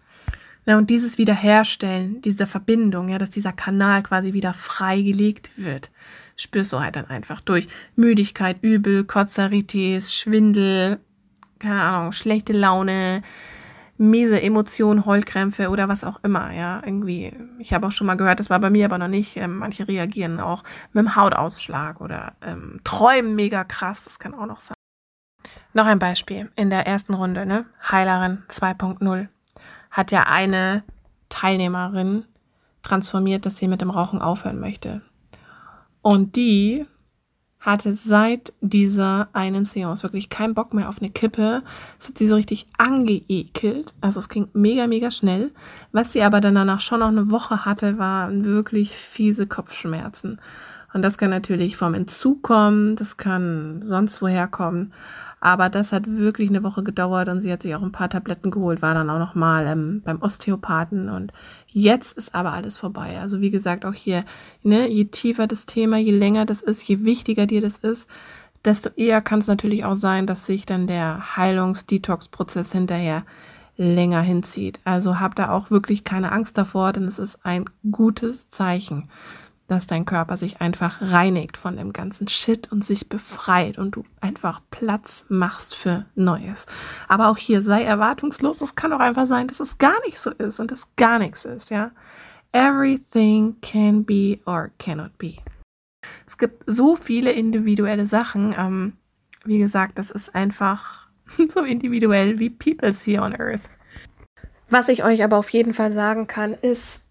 [0.66, 5.90] Na, und dieses Wiederherstellen, diese Verbindung, ja, dass dieser Kanal quasi wieder freigelegt wird,
[6.38, 11.00] spürst du halt dann einfach durch Müdigkeit, Übel, Kotzeritis, Schwindel,
[11.60, 13.24] keine Ahnung, schlechte Laune,
[13.98, 17.34] miese Emotionen, Heulkrämpfe oder was auch immer, ja, irgendwie.
[17.58, 19.36] Ich habe auch schon mal gehört, das war bei mir aber noch nicht.
[19.38, 24.46] Ähm, manche reagieren auch mit dem Hautausschlag oder ähm, träumen mega krass, das kann auch
[24.46, 24.76] noch sein.
[25.74, 27.66] Noch ein Beispiel in der ersten Runde, ne?
[27.92, 29.28] Heilerin 2.0
[29.92, 30.84] hat ja eine
[31.30, 32.26] Teilnehmerin
[32.84, 35.02] transformiert, dass sie mit dem Rauchen aufhören möchte.
[36.08, 36.86] Und die
[37.60, 41.64] hatte seit dieser einen Seance wirklich keinen Bock mehr auf eine Kippe.
[42.00, 43.94] Es hat sie so richtig angeekelt.
[44.00, 45.52] Also es ging mega, mega schnell.
[45.92, 50.40] Was sie aber dann danach schon noch eine Woche hatte, waren wirklich fiese Kopfschmerzen.
[50.94, 54.94] Und das kann natürlich vom Entzug kommen, das kann sonst woher kommen.
[55.40, 58.50] Aber das hat wirklich eine Woche gedauert und sie hat sich auch ein paar Tabletten
[58.50, 61.32] geholt, war dann auch noch mal ähm, beim Osteopathen und
[61.68, 63.20] jetzt ist aber alles vorbei.
[63.22, 64.24] Also wie gesagt, auch hier,
[64.64, 68.10] ne, je tiefer das Thema, je länger das ist, je wichtiger dir das ist,
[68.66, 73.24] desto eher kann es natürlich auch sein, dass sich dann der Heilungs-Detox-Prozess hinterher
[73.76, 74.80] länger hinzieht.
[74.86, 79.08] Also hab da auch wirklich keine Angst davor, denn es ist ein gutes Zeichen
[79.68, 84.04] dass dein Körper sich einfach reinigt von dem ganzen Shit und sich befreit und du
[84.22, 86.66] einfach Platz machst für Neues.
[87.08, 88.62] Aber auch hier sei erwartungslos.
[88.62, 91.46] Es kann auch einfach sein, dass es gar nicht so ist und es gar nichts
[91.46, 91.92] ist, ja.
[92.54, 95.36] Everything can be or cannot be.
[96.26, 98.56] Es gibt so viele individuelle Sachen.
[98.58, 98.94] Ähm,
[99.44, 101.08] wie gesagt, das ist einfach
[101.50, 103.62] so individuell wie People's here on Earth.
[104.70, 107.02] Was ich euch aber auf jeden Fall sagen kann, ist,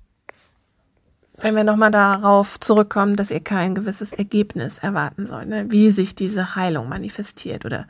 [1.39, 5.67] wenn wir nochmal darauf zurückkommen, dass ihr kein gewisses Ergebnis erwarten sollt, ne?
[5.71, 7.87] wie sich diese Heilung manifestiert oder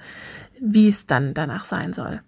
[0.61, 2.21] wie es dann danach sein soll.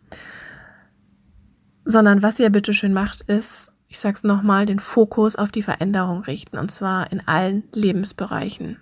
[1.84, 6.22] Sondern was ihr bitte schön macht, ist, ich sag's nochmal, den Fokus auf die Veränderung
[6.22, 8.76] richten und zwar in allen Lebensbereichen.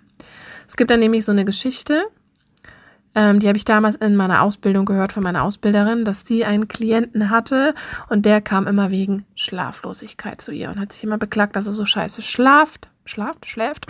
[0.67, 2.03] Es gibt da nämlich so eine Geschichte,
[3.17, 6.67] ähm, die habe ich damals in meiner Ausbildung gehört von meiner Ausbilderin, dass die einen
[6.67, 7.73] Klienten hatte
[8.09, 11.71] und der kam immer wegen Schlaflosigkeit zu ihr und hat sich immer beklagt, dass er
[11.73, 13.87] so scheiße schlaft, schlaft, schläft.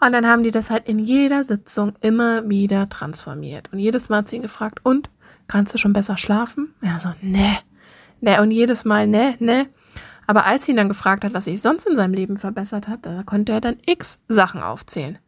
[0.00, 3.70] Und dann haben die das halt in jeder Sitzung immer wieder transformiert.
[3.72, 5.10] Und jedes Mal hat sie ihn gefragt, und
[5.46, 6.74] kannst du schon besser schlafen?
[6.82, 7.58] Ja, so, ne.
[8.20, 9.66] Ne, und jedes Mal, ne, ne.
[10.26, 13.06] Aber als sie ihn dann gefragt hat, was sich sonst in seinem Leben verbessert hat,
[13.06, 15.18] da konnte er dann x Sachen aufzählen.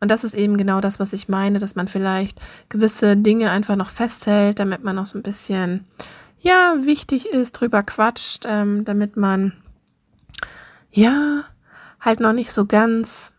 [0.00, 3.76] Und das ist eben genau das, was ich meine, dass man vielleicht gewisse Dinge einfach
[3.76, 5.84] noch festhält, damit man noch so ein bisschen,
[6.40, 9.52] ja, wichtig ist, drüber quatscht, ähm, damit man,
[10.90, 11.44] ja,
[12.00, 13.32] halt noch nicht so ganz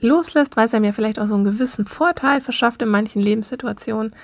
[0.00, 4.14] loslässt, weil es einem ja vielleicht auch so einen gewissen Vorteil verschafft in manchen Lebenssituationen.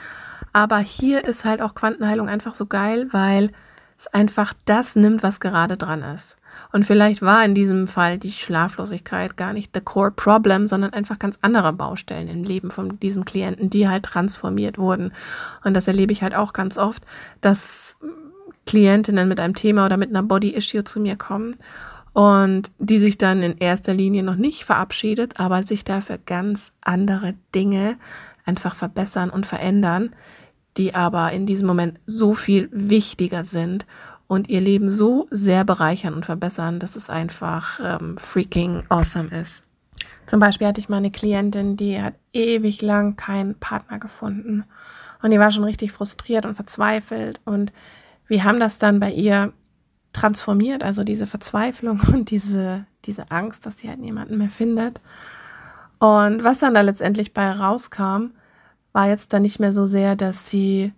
[0.53, 3.53] Aber hier ist halt auch Quantenheilung einfach so geil, weil
[4.01, 6.39] es einfach das nimmt, was gerade dran ist.
[6.73, 11.19] Und vielleicht war in diesem Fall die Schlaflosigkeit gar nicht the core problem, sondern einfach
[11.19, 15.13] ganz andere Baustellen im Leben von diesem Klienten, die halt transformiert wurden.
[15.65, 17.05] Und das erlebe ich halt auch ganz oft,
[17.43, 17.99] dass
[18.67, 21.57] Klientinnen mit einem Thema oder mit einer Body-Issue zu mir kommen
[22.15, 27.35] und die sich dann in erster Linie noch nicht verabschiedet, aber sich dafür ganz andere
[27.55, 27.99] Dinge
[28.47, 30.15] einfach verbessern und verändern,
[30.77, 33.87] die aber in diesem Moment so viel wichtiger sind
[34.27, 39.63] und ihr Leben so sehr bereichern und verbessern, dass es einfach ähm, freaking awesome ist.
[40.27, 44.65] Zum Beispiel hatte ich mal eine Klientin, die hat ewig lang keinen Partner gefunden
[45.23, 47.73] und die war schon richtig frustriert und verzweifelt und
[48.29, 49.53] wir haben das dann bei ihr
[50.13, 55.01] transformiert, also diese Verzweiflung und diese, diese Angst, dass sie halt niemanden mehr findet.
[55.99, 58.31] Und was dann da letztendlich bei rauskam,
[58.93, 60.93] war jetzt dann nicht mehr so sehr, dass sie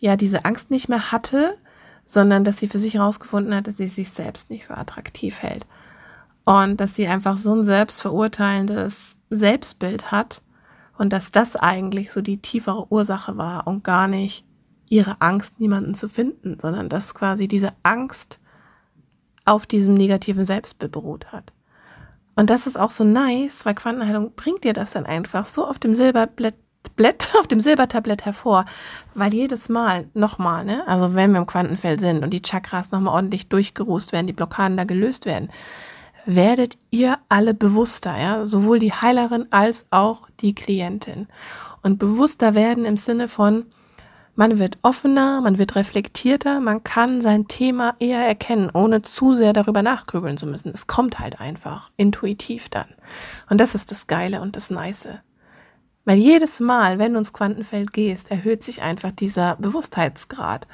[0.00, 1.56] ja diese Angst nicht mehr hatte,
[2.06, 5.66] sondern dass sie für sich herausgefunden hat, dass sie sich selbst nicht für attraktiv hält.
[6.44, 10.42] Und dass sie einfach so ein selbstverurteilendes Selbstbild hat
[10.96, 14.44] und dass das eigentlich so die tiefere Ursache war und gar nicht
[14.88, 18.38] ihre Angst, niemanden zu finden, sondern dass quasi diese Angst
[19.44, 21.52] auf diesem negativen Selbstbild beruht hat.
[22.36, 25.78] Und das ist auch so nice, weil Quantenheilung bringt dir das dann einfach so auf
[25.78, 26.54] dem Silberblatt
[26.94, 28.64] Blatt auf dem Silbertablett hervor,
[29.14, 33.14] weil jedes Mal nochmal, ne, also wenn wir im Quantenfeld sind und die Chakras nochmal
[33.14, 35.50] ordentlich durchgerußt werden, die Blockaden da gelöst werden,
[36.26, 41.28] werdet ihr alle bewusster, ja, sowohl die Heilerin als auch die Klientin.
[41.82, 43.66] Und bewusster werden im Sinne von,
[44.36, 49.52] man wird offener, man wird reflektierter, man kann sein Thema eher erkennen, ohne zu sehr
[49.52, 50.70] darüber nachgrübeln zu müssen.
[50.72, 52.86] Es kommt halt einfach intuitiv dann.
[53.48, 55.08] Und das ist das Geile und das Nice.
[56.04, 60.68] Weil jedes Mal, wenn du ins Quantenfeld gehst, erhöht sich einfach dieser Bewusstheitsgrad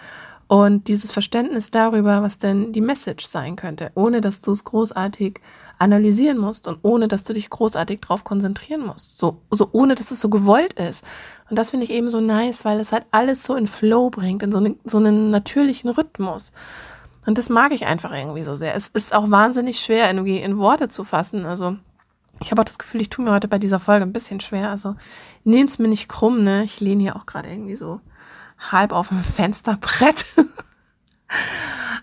[0.46, 5.40] und dieses Verständnis darüber, was denn die Message sein könnte, ohne dass du es großartig
[5.82, 9.18] analysieren musst und ohne dass du dich großartig darauf konzentrieren musst.
[9.18, 11.04] So, so ohne dass es so gewollt ist.
[11.50, 14.42] Und das finde ich eben so nice, weil es halt alles so in Flow bringt,
[14.42, 16.52] in so, eine, so einen natürlichen Rhythmus.
[17.26, 18.74] Und das mag ich einfach irgendwie so sehr.
[18.74, 21.46] Es ist auch wahnsinnig schwer, irgendwie in Worte zu fassen.
[21.46, 21.76] Also
[22.40, 24.70] ich habe auch das Gefühl, ich tue mir heute bei dieser Folge ein bisschen schwer.
[24.70, 24.94] Also
[25.44, 26.64] nehmt's mir nicht krumm, ne?
[26.64, 28.00] Ich lehne hier auch gerade irgendwie so
[28.70, 30.24] halb auf dem Fensterbrett.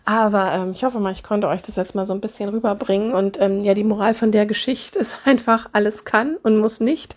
[0.09, 3.13] Aber ähm, ich hoffe mal, ich konnte euch das jetzt mal so ein bisschen rüberbringen.
[3.13, 7.15] Und ähm, ja, die Moral von der Geschichte ist einfach, alles kann und muss nicht.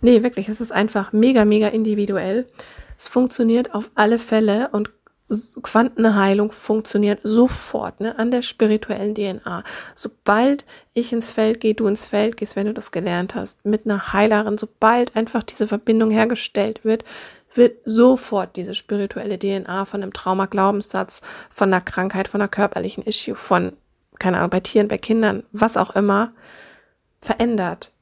[0.00, 2.48] Nee, wirklich, es ist einfach mega, mega individuell.
[2.96, 4.90] Es funktioniert auf alle Fälle und
[5.62, 9.62] Quantenheilung funktioniert sofort ne, an der spirituellen DNA.
[9.94, 10.64] Sobald
[10.94, 14.14] ich ins Feld gehe, du ins Feld gehst, wenn du das gelernt hast, mit einer
[14.14, 17.04] Heilerin, sobald einfach diese Verbindung hergestellt wird,
[17.54, 23.34] wird sofort diese spirituelle DNA von einem Trauma-Glaubenssatz, von einer Krankheit, von einer körperlichen Issue,
[23.34, 23.76] von,
[24.18, 26.32] keine Ahnung, bei Tieren, bei Kindern, was auch immer,
[27.20, 27.92] verändert.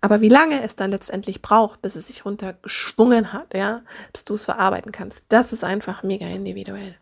[0.00, 3.82] Aber wie lange es dann letztendlich braucht, bis es sich runtergeschwungen hat, ja,
[4.12, 6.96] bis du es verarbeiten kannst, das ist einfach mega individuell.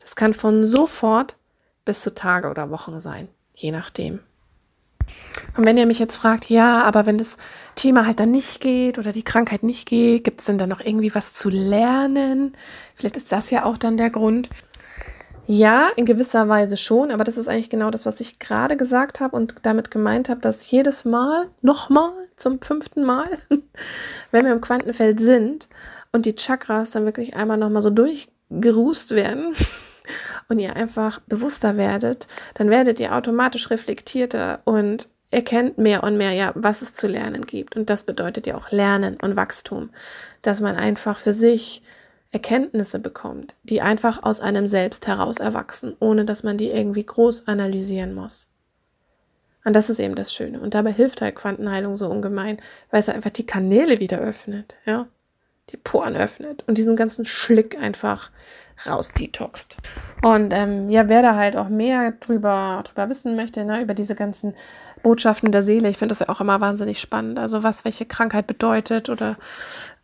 [0.00, 1.36] Das kann von sofort
[1.84, 4.20] bis zu Tage oder Wochen sein, je nachdem.
[5.56, 7.36] Und wenn ihr mich jetzt fragt, ja, aber wenn das
[7.74, 10.80] Thema halt dann nicht geht oder die Krankheit nicht geht, gibt es denn dann noch
[10.80, 12.56] irgendwie was zu lernen?
[12.94, 14.50] Vielleicht ist das ja auch dann der Grund.
[15.48, 19.20] Ja, in gewisser Weise schon, aber das ist eigentlich genau das, was ich gerade gesagt
[19.20, 23.38] habe und damit gemeint habe, dass jedes Mal, nochmal, zum fünften Mal,
[24.32, 25.68] wenn wir im Quantenfeld sind
[26.10, 29.54] und die Chakras dann wirklich einmal nochmal so durchgerußt werden
[30.48, 36.32] und ihr einfach bewusster werdet, dann werdet ihr automatisch reflektierter und erkennt mehr und mehr,
[36.32, 37.76] ja, was es zu lernen gibt.
[37.76, 39.90] Und das bedeutet ja auch Lernen und Wachstum,
[40.42, 41.82] dass man einfach für sich
[42.32, 47.48] Erkenntnisse bekommt, die einfach aus einem selbst heraus erwachsen, ohne dass man die irgendwie groß
[47.48, 48.46] analysieren muss.
[49.64, 50.60] Und das ist eben das Schöne.
[50.60, 52.58] Und dabei hilft halt Quantenheilung so ungemein,
[52.90, 55.08] weil es einfach die Kanäle wieder öffnet, ja,
[55.70, 58.30] die Poren öffnet und diesen ganzen Schlick einfach
[58.86, 59.78] raus detoxt.
[60.22, 64.14] Und ähm, ja, wer da halt auch mehr drüber, drüber wissen möchte, ne, über diese
[64.14, 64.54] ganzen
[65.02, 67.38] Botschaften der Seele, ich finde das ja auch immer wahnsinnig spannend.
[67.38, 69.36] Also was welche Krankheit bedeutet oder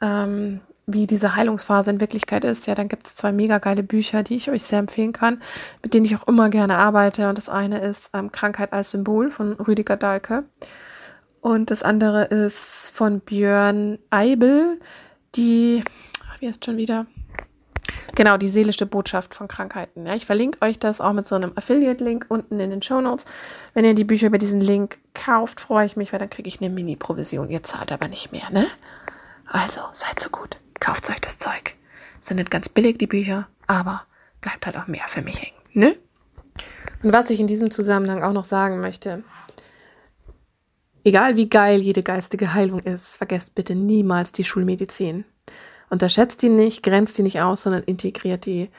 [0.00, 4.22] ähm, wie diese Heilungsphase in Wirklichkeit ist, ja, dann gibt es zwei mega geile Bücher,
[4.22, 5.40] die ich euch sehr empfehlen kann,
[5.82, 7.28] mit denen ich auch immer gerne arbeite.
[7.28, 10.44] Und das eine ist ähm, Krankheit als Symbol von Rüdiger Dahlke.
[11.40, 14.78] Und das andere ist von Björn Eibel,
[15.36, 15.82] die,
[16.40, 17.06] wie heißt schon wieder?
[18.14, 20.06] Genau, die seelische Botschaft von Krankheiten.
[20.06, 23.24] Ja, ich verlinke euch das auch mit so einem Affiliate-Link unten in den Show Notes.
[23.74, 26.60] Wenn ihr die Bücher über diesen Link kauft, freue ich mich, weil dann kriege ich
[26.60, 27.48] eine Mini-Provision.
[27.48, 28.66] Ihr zahlt aber nicht mehr, ne?
[29.46, 31.74] Also, seid so gut kauft euch das Zeug.
[32.20, 34.02] Sind nicht ganz billig, die Bücher, aber
[34.40, 35.96] bleibt halt auch mehr für mich hängen, ne?
[37.02, 39.22] Und was ich in diesem Zusammenhang auch noch sagen möchte,
[41.04, 45.24] egal wie geil jede geistige Heilung ist, vergesst bitte niemals die Schulmedizin.
[45.90, 48.70] Unterschätzt die nicht, grenzt die nicht aus, sondern integriert die.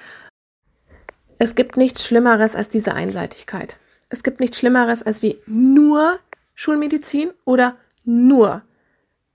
[1.38, 3.78] Es gibt nichts Schlimmeres als diese Einseitigkeit.
[4.10, 6.20] Es gibt nichts Schlimmeres als wie nur
[6.56, 8.62] Schulmedizin oder nur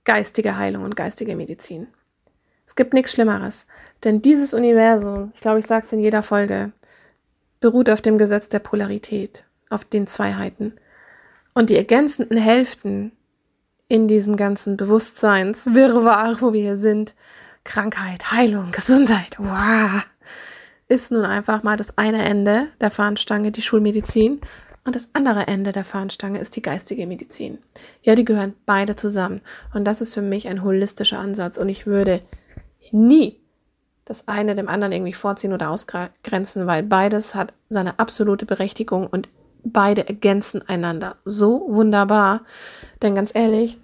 [0.05, 1.89] geistige Heilung und geistige Medizin.
[2.67, 3.67] Es gibt nichts Schlimmeres.
[4.05, 6.73] Denn dieses Universum, ich glaube, ich sage es in jeder Folge,
[7.61, 10.75] beruht auf dem Gesetz der Polarität, auf den Zweiheiten.
[11.55, 13.13] Und die ergänzenden Hälften
[13.89, 17.15] in diesem ganzen Bewusstseinswirrwarr, wo wir hier sind,
[17.65, 20.07] Krankheit, Heilung, Gesundheit, wow,
[20.89, 24.41] ist nun einfach mal das eine Ende der Fahnenstange, die Schulmedizin,
[24.89, 27.59] und das andere Ende der Fahnenstange ist die geistige Medizin.
[28.01, 29.43] Ja, die gehören beide zusammen.
[29.75, 31.59] Und das ist für mich ein holistischer Ansatz.
[31.59, 32.23] Und ich würde
[32.91, 33.39] nie
[34.07, 39.29] das eine dem anderen irgendwie vorziehen oder ausgrenzen, weil beides hat seine absolute Berechtigung und
[39.65, 42.43] beide ergänzen einander so wunderbar.
[43.03, 43.79] Denn ganz ehrlich,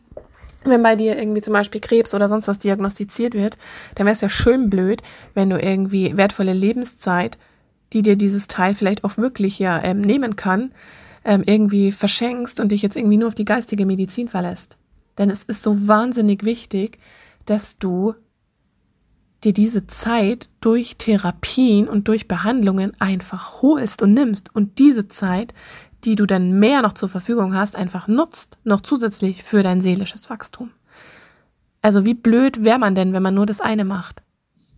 [0.64, 3.58] wenn bei dir irgendwie zum Beispiel Krebs oder sonst was diagnostiziert wird,
[3.94, 5.02] dann wäre es ja schön blöd,
[5.34, 7.38] wenn du irgendwie wertvolle Lebenszeit,
[7.92, 10.72] die dir dieses Teil vielleicht auch wirklich ja ähm, nehmen kann,
[11.24, 14.78] ähm, irgendwie verschenkst und dich jetzt irgendwie nur auf die geistige Medizin verlässt.
[15.18, 16.98] Denn es ist so wahnsinnig wichtig,
[17.46, 18.14] dass du
[19.44, 25.54] dir diese Zeit durch Therapien und durch Behandlungen einfach holst und nimmst und diese Zeit,
[26.04, 30.28] die du dann mehr noch zur Verfügung hast, einfach nutzt, noch zusätzlich für dein seelisches
[30.30, 30.70] Wachstum.
[31.82, 34.22] Also wie blöd wäre man denn, wenn man nur das eine macht?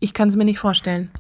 [0.00, 1.10] Ich kann es mir nicht vorstellen.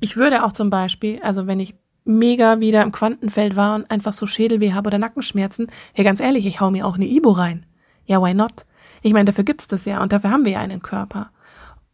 [0.00, 4.12] Ich würde auch zum Beispiel, also wenn ich mega wieder im Quantenfeld war und einfach
[4.12, 7.66] so Schädelweh habe oder Nackenschmerzen, ja ganz ehrlich, ich hau mir auch eine Ibo rein.
[8.04, 8.64] Ja, why not?
[9.02, 11.30] Ich meine, dafür gibt's das ja und dafür haben wir ja einen Körper.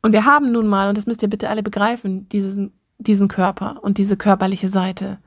[0.02, 3.78] Und wir haben nun mal, und das müsst ihr bitte alle begreifen, diesen, diesen Körper
[3.82, 5.18] und diese körperliche Seite.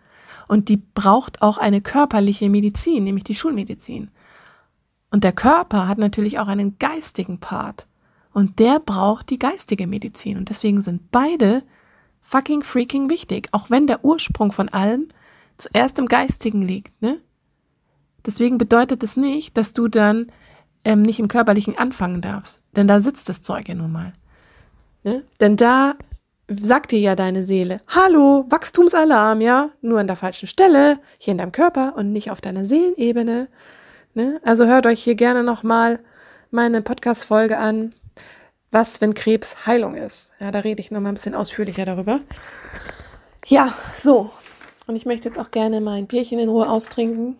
[0.48, 4.12] Und die braucht auch eine körperliche Medizin, nämlich die Schulmedizin.
[5.12, 7.88] Und der Körper hat natürlich auch einen geistigen Part.
[8.34, 10.38] Und der braucht die geistige Medizin.
[10.38, 11.64] Und deswegen sind beide
[12.22, 13.48] fucking freaking wichtig.
[13.54, 15.08] Auch wenn der Ursprung von allem
[15.58, 17.22] zuerst im Geistigen liegt, ne?
[18.26, 20.28] Deswegen bedeutet es nicht, dass du dann
[20.84, 22.60] ähm, nicht im Körperlichen anfangen darfst.
[22.76, 24.14] Denn da sitzt das Zeug ja nun mal.
[25.06, 25.24] Ne?
[25.39, 25.94] Denn da
[26.48, 31.38] sagt dir ja deine Seele, hallo, Wachstumsalarm, ja, nur an der falschen Stelle, hier in
[31.38, 33.48] deinem Körper und nicht auf deiner Seelenebene.
[34.15, 34.41] Ne?
[34.44, 36.00] Also hört euch hier gerne nochmal
[36.50, 37.94] meine Podcast-Folge an,
[38.72, 40.32] was, wenn Krebs Heilung ist.
[40.39, 42.22] Ja, da rede ich nochmal ein bisschen ausführlicher darüber.
[43.46, 44.32] Ja, so.
[44.88, 47.38] Und ich möchte jetzt auch gerne mein Bierchen in Ruhe austrinken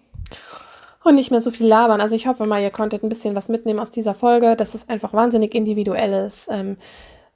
[1.04, 2.00] und nicht mehr so viel labern.
[2.00, 4.88] Also ich hoffe mal, ihr konntet ein bisschen was mitnehmen aus dieser Folge, dass es
[4.88, 6.48] einfach wahnsinnig individuell ist.
[6.52, 6.78] Ähm,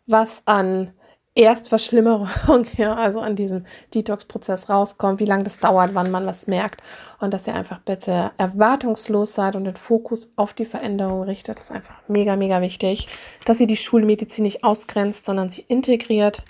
[0.10, 0.94] was an
[1.36, 2.28] Erstverschlimmerung,
[2.78, 6.82] ja, also an diesem Detox-Prozess rauskommt, wie lange das dauert, wann man was merkt
[7.20, 11.58] und dass ihr einfach bitte erwartungslos seid und den Fokus auf die Veränderung richtet.
[11.58, 13.08] Das ist einfach mega, mega wichtig,
[13.46, 16.44] dass ihr die Schulmedizin nicht ausgrenzt, sondern sie integriert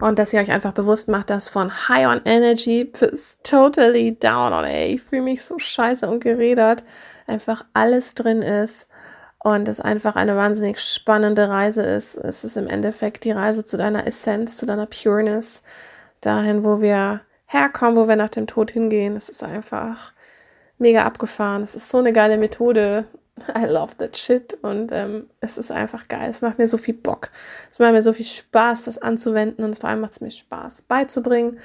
[0.00, 4.54] und dass ihr euch einfach bewusst macht, dass von High on Energy bis totally down
[4.54, 6.84] on, ey, ich fühle mich so scheiße und geredert,
[7.26, 8.88] einfach alles drin ist
[9.42, 12.16] und es einfach eine wahnsinnig spannende Reise ist.
[12.16, 15.62] Es ist im Endeffekt die Reise zu deiner Essenz, zu deiner Pureness,
[16.20, 19.16] dahin, wo wir herkommen, wo wir nach dem Tod hingehen.
[19.16, 20.12] Es ist einfach
[20.78, 21.62] mega abgefahren.
[21.62, 23.06] Es ist so eine geile Methode.
[23.56, 24.58] I love that shit.
[24.62, 26.28] Und ähm, es ist einfach geil.
[26.28, 27.30] Es macht mir so viel Bock.
[27.70, 29.64] Es macht mir so viel Spaß, das anzuwenden.
[29.64, 31.58] Und vor allem macht es mir Spaß, beizubringen.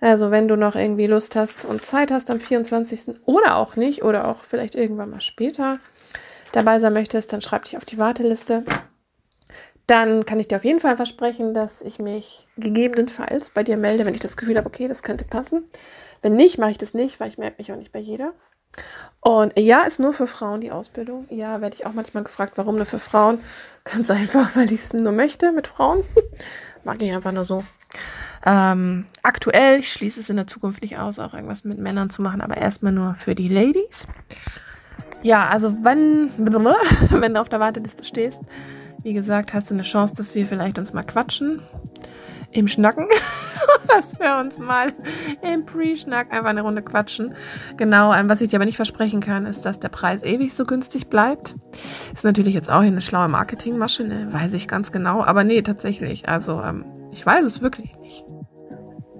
[0.00, 3.20] Also, wenn du noch irgendwie Lust hast und Zeit hast am 24.
[3.24, 5.78] oder auch nicht, oder auch vielleicht irgendwann mal später
[6.56, 8.64] dabei sein möchtest, dann schreib dich auf die Warteliste.
[9.86, 14.06] Dann kann ich dir auf jeden Fall versprechen, dass ich mich gegebenenfalls bei dir melde,
[14.06, 15.64] wenn ich das Gefühl habe, okay, das könnte passen.
[16.22, 18.32] Wenn nicht, mache ich das nicht, weil ich melde mich auch nicht bei jeder.
[19.20, 21.26] Und ja, ist nur für Frauen die Ausbildung.
[21.30, 23.38] Ja, werde ich auch manchmal gefragt, warum nur für Frauen.
[23.84, 26.02] Ganz einfach, weil ich es nur möchte mit Frauen.
[26.84, 27.62] Mag ich einfach nur so.
[28.46, 32.20] Ähm, aktuell, ich schließe es in der Zukunft nicht aus, auch irgendwas mit Männern zu
[32.20, 34.06] machen, aber erstmal nur für die Ladies.
[35.24, 38.38] Ja, also wenn, wenn du auf der Warteliste stehst,
[39.02, 41.60] wie gesagt, hast du eine Chance, dass wir vielleicht uns mal quatschen
[42.52, 43.08] im Schnacken,
[43.88, 44.92] dass wir uns mal
[45.40, 47.34] im Pre-Schnack einfach eine Runde quatschen.
[47.78, 51.08] Genau, was ich dir aber nicht versprechen kann, ist, dass der Preis ewig so günstig
[51.08, 51.56] bleibt.
[52.12, 54.28] Ist natürlich jetzt auch eine schlaue Marketingmasche, ne?
[54.30, 55.24] weiß ich ganz genau.
[55.24, 56.28] Aber nee, tatsächlich.
[56.28, 58.24] Also, ähm, ich weiß es wirklich nicht.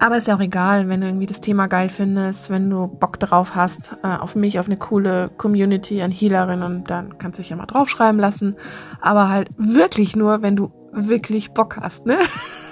[0.04, 3.18] Aber ist ja auch egal, wenn du irgendwie das Thema geil findest, wenn du Bock
[3.18, 7.48] drauf hast, äh, auf mich, auf eine coole Community an Healerinnen, dann kannst du dich
[7.48, 8.54] ja mal draufschreiben lassen.
[9.00, 12.18] Aber halt wirklich nur, wenn du wirklich Bock hast, ne?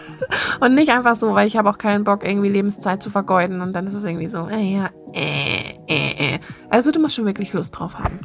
[0.61, 3.73] und nicht einfach so, weil ich habe auch keinen Bock, irgendwie Lebenszeit zu vergeuden und
[3.73, 6.39] dann ist es irgendwie so, äh, ja, äh, äh, äh.
[6.69, 8.21] Also du musst schon wirklich Lust drauf haben.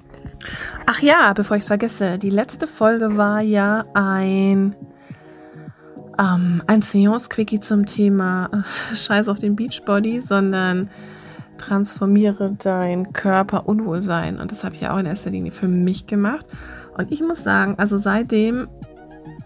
[0.86, 4.76] Ach ja, bevor ich es vergesse, die letzte Folge war ja ein
[6.20, 8.50] ähm, ein Seance-Quickie zum Thema
[8.92, 10.90] äh, Scheiß auf den Beachbody, sondern
[11.58, 14.40] transformiere dein Körperunwohlsein.
[14.40, 16.46] Und das habe ich ja auch in erster Linie für mich gemacht.
[16.98, 18.68] Und ich muss sagen, also seitdem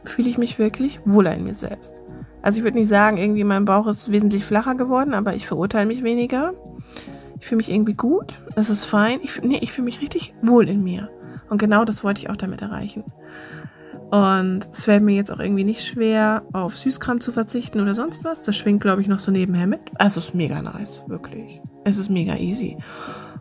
[0.04, 2.02] fühle ich mich wirklich wohler in mir selbst.
[2.42, 5.86] Also ich würde nicht sagen, irgendwie mein Bauch ist wesentlich flacher geworden, aber ich verurteile
[5.86, 6.54] mich weniger.
[7.40, 8.34] Ich fühle mich irgendwie gut.
[8.56, 9.20] Es ist fein.
[9.22, 11.10] Ich, nee, ich fühle mich richtig wohl in mir.
[11.50, 13.04] Und genau das wollte ich auch damit erreichen.
[14.12, 18.26] Und es fällt mir jetzt auch irgendwie nicht schwer, auf Süßkram zu verzichten oder sonst
[18.26, 18.42] was.
[18.42, 19.80] Das schwingt, glaube ich, noch so nebenher mit.
[19.96, 21.62] Also es ist mega nice, wirklich.
[21.86, 22.78] Es ist mega easy.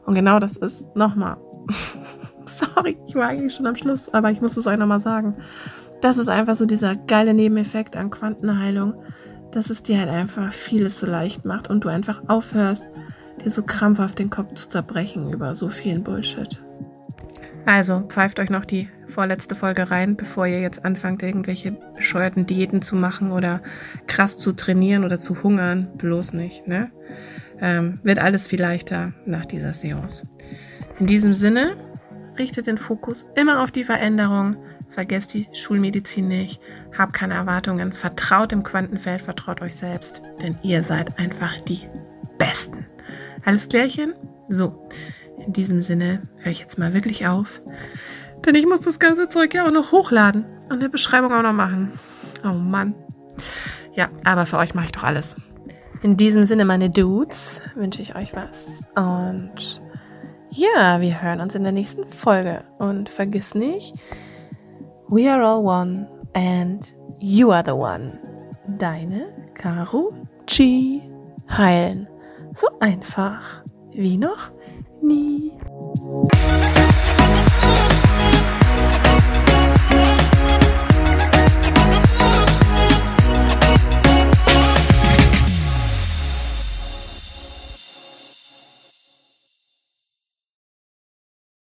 [0.06, 1.38] Und genau das ist nochmal.
[2.46, 5.34] Sorry, ich war eigentlich schon am Schluss, aber ich muss es euch nochmal sagen.
[6.02, 8.94] Das ist einfach so dieser geile Nebeneffekt an Quantenheilung,
[9.50, 12.84] dass es dir halt einfach vieles so leicht macht und du einfach aufhörst,
[13.44, 16.62] dir so krampfhaft den Kopf zu zerbrechen über so vielen Bullshit.
[17.66, 22.82] Also pfeift euch noch die vorletzte Folge rein, bevor ihr jetzt anfangt, irgendwelche bescheuerten Diäten
[22.82, 23.62] zu machen oder
[24.06, 25.90] krass zu trainieren oder zu hungern.
[25.96, 26.90] Bloß nicht, ne?
[27.60, 30.26] Ähm, wird alles viel leichter nach dieser Seance.
[30.98, 31.76] In diesem Sinne,
[32.38, 34.56] richtet den Fokus immer auf die Veränderung.
[34.90, 36.60] Vergesst die Schulmedizin nicht.
[36.96, 37.92] Habt keine Erwartungen.
[37.92, 40.22] Vertraut im Quantenfeld, vertraut euch selbst.
[40.42, 41.82] Denn ihr seid einfach die
[42.38, 42.86] Besten.
[43.44, 44.14] Alles klärchen?
[44.48, 44.88] So.
[45.46, 47.62] In diesem Sinne höre ich jetzt mal wirklich auf.
[48.44, 51.52] Denn ich muss das ganze Zeug ja auch noch hochladen und eine Beschreibung auch noch
[51.52, 51.98] machen.
[52.44, 52.94] Oh Mann.
[53.94, 55.36] Ja, aber für euch mache ich doch alles.
[56.02, 58.82] In diesem Sinne, meine Dudes, wünsche ich euch was.
[58.96, 59.82] Und
[60.48, 62.64] ja, wir hören uns in der nächsten Folge.
[62.78, 63.94] Und vergiss nicht,
[65.08, 68.18] we are all one and you are the one.
[68.78, 70.14] Deine Caro
[70.46, 71.00] G.
[71.50, 72.08] Heilen.
[72.54, 74.50] So einfach wie noch
[75.02, 75.52] nie.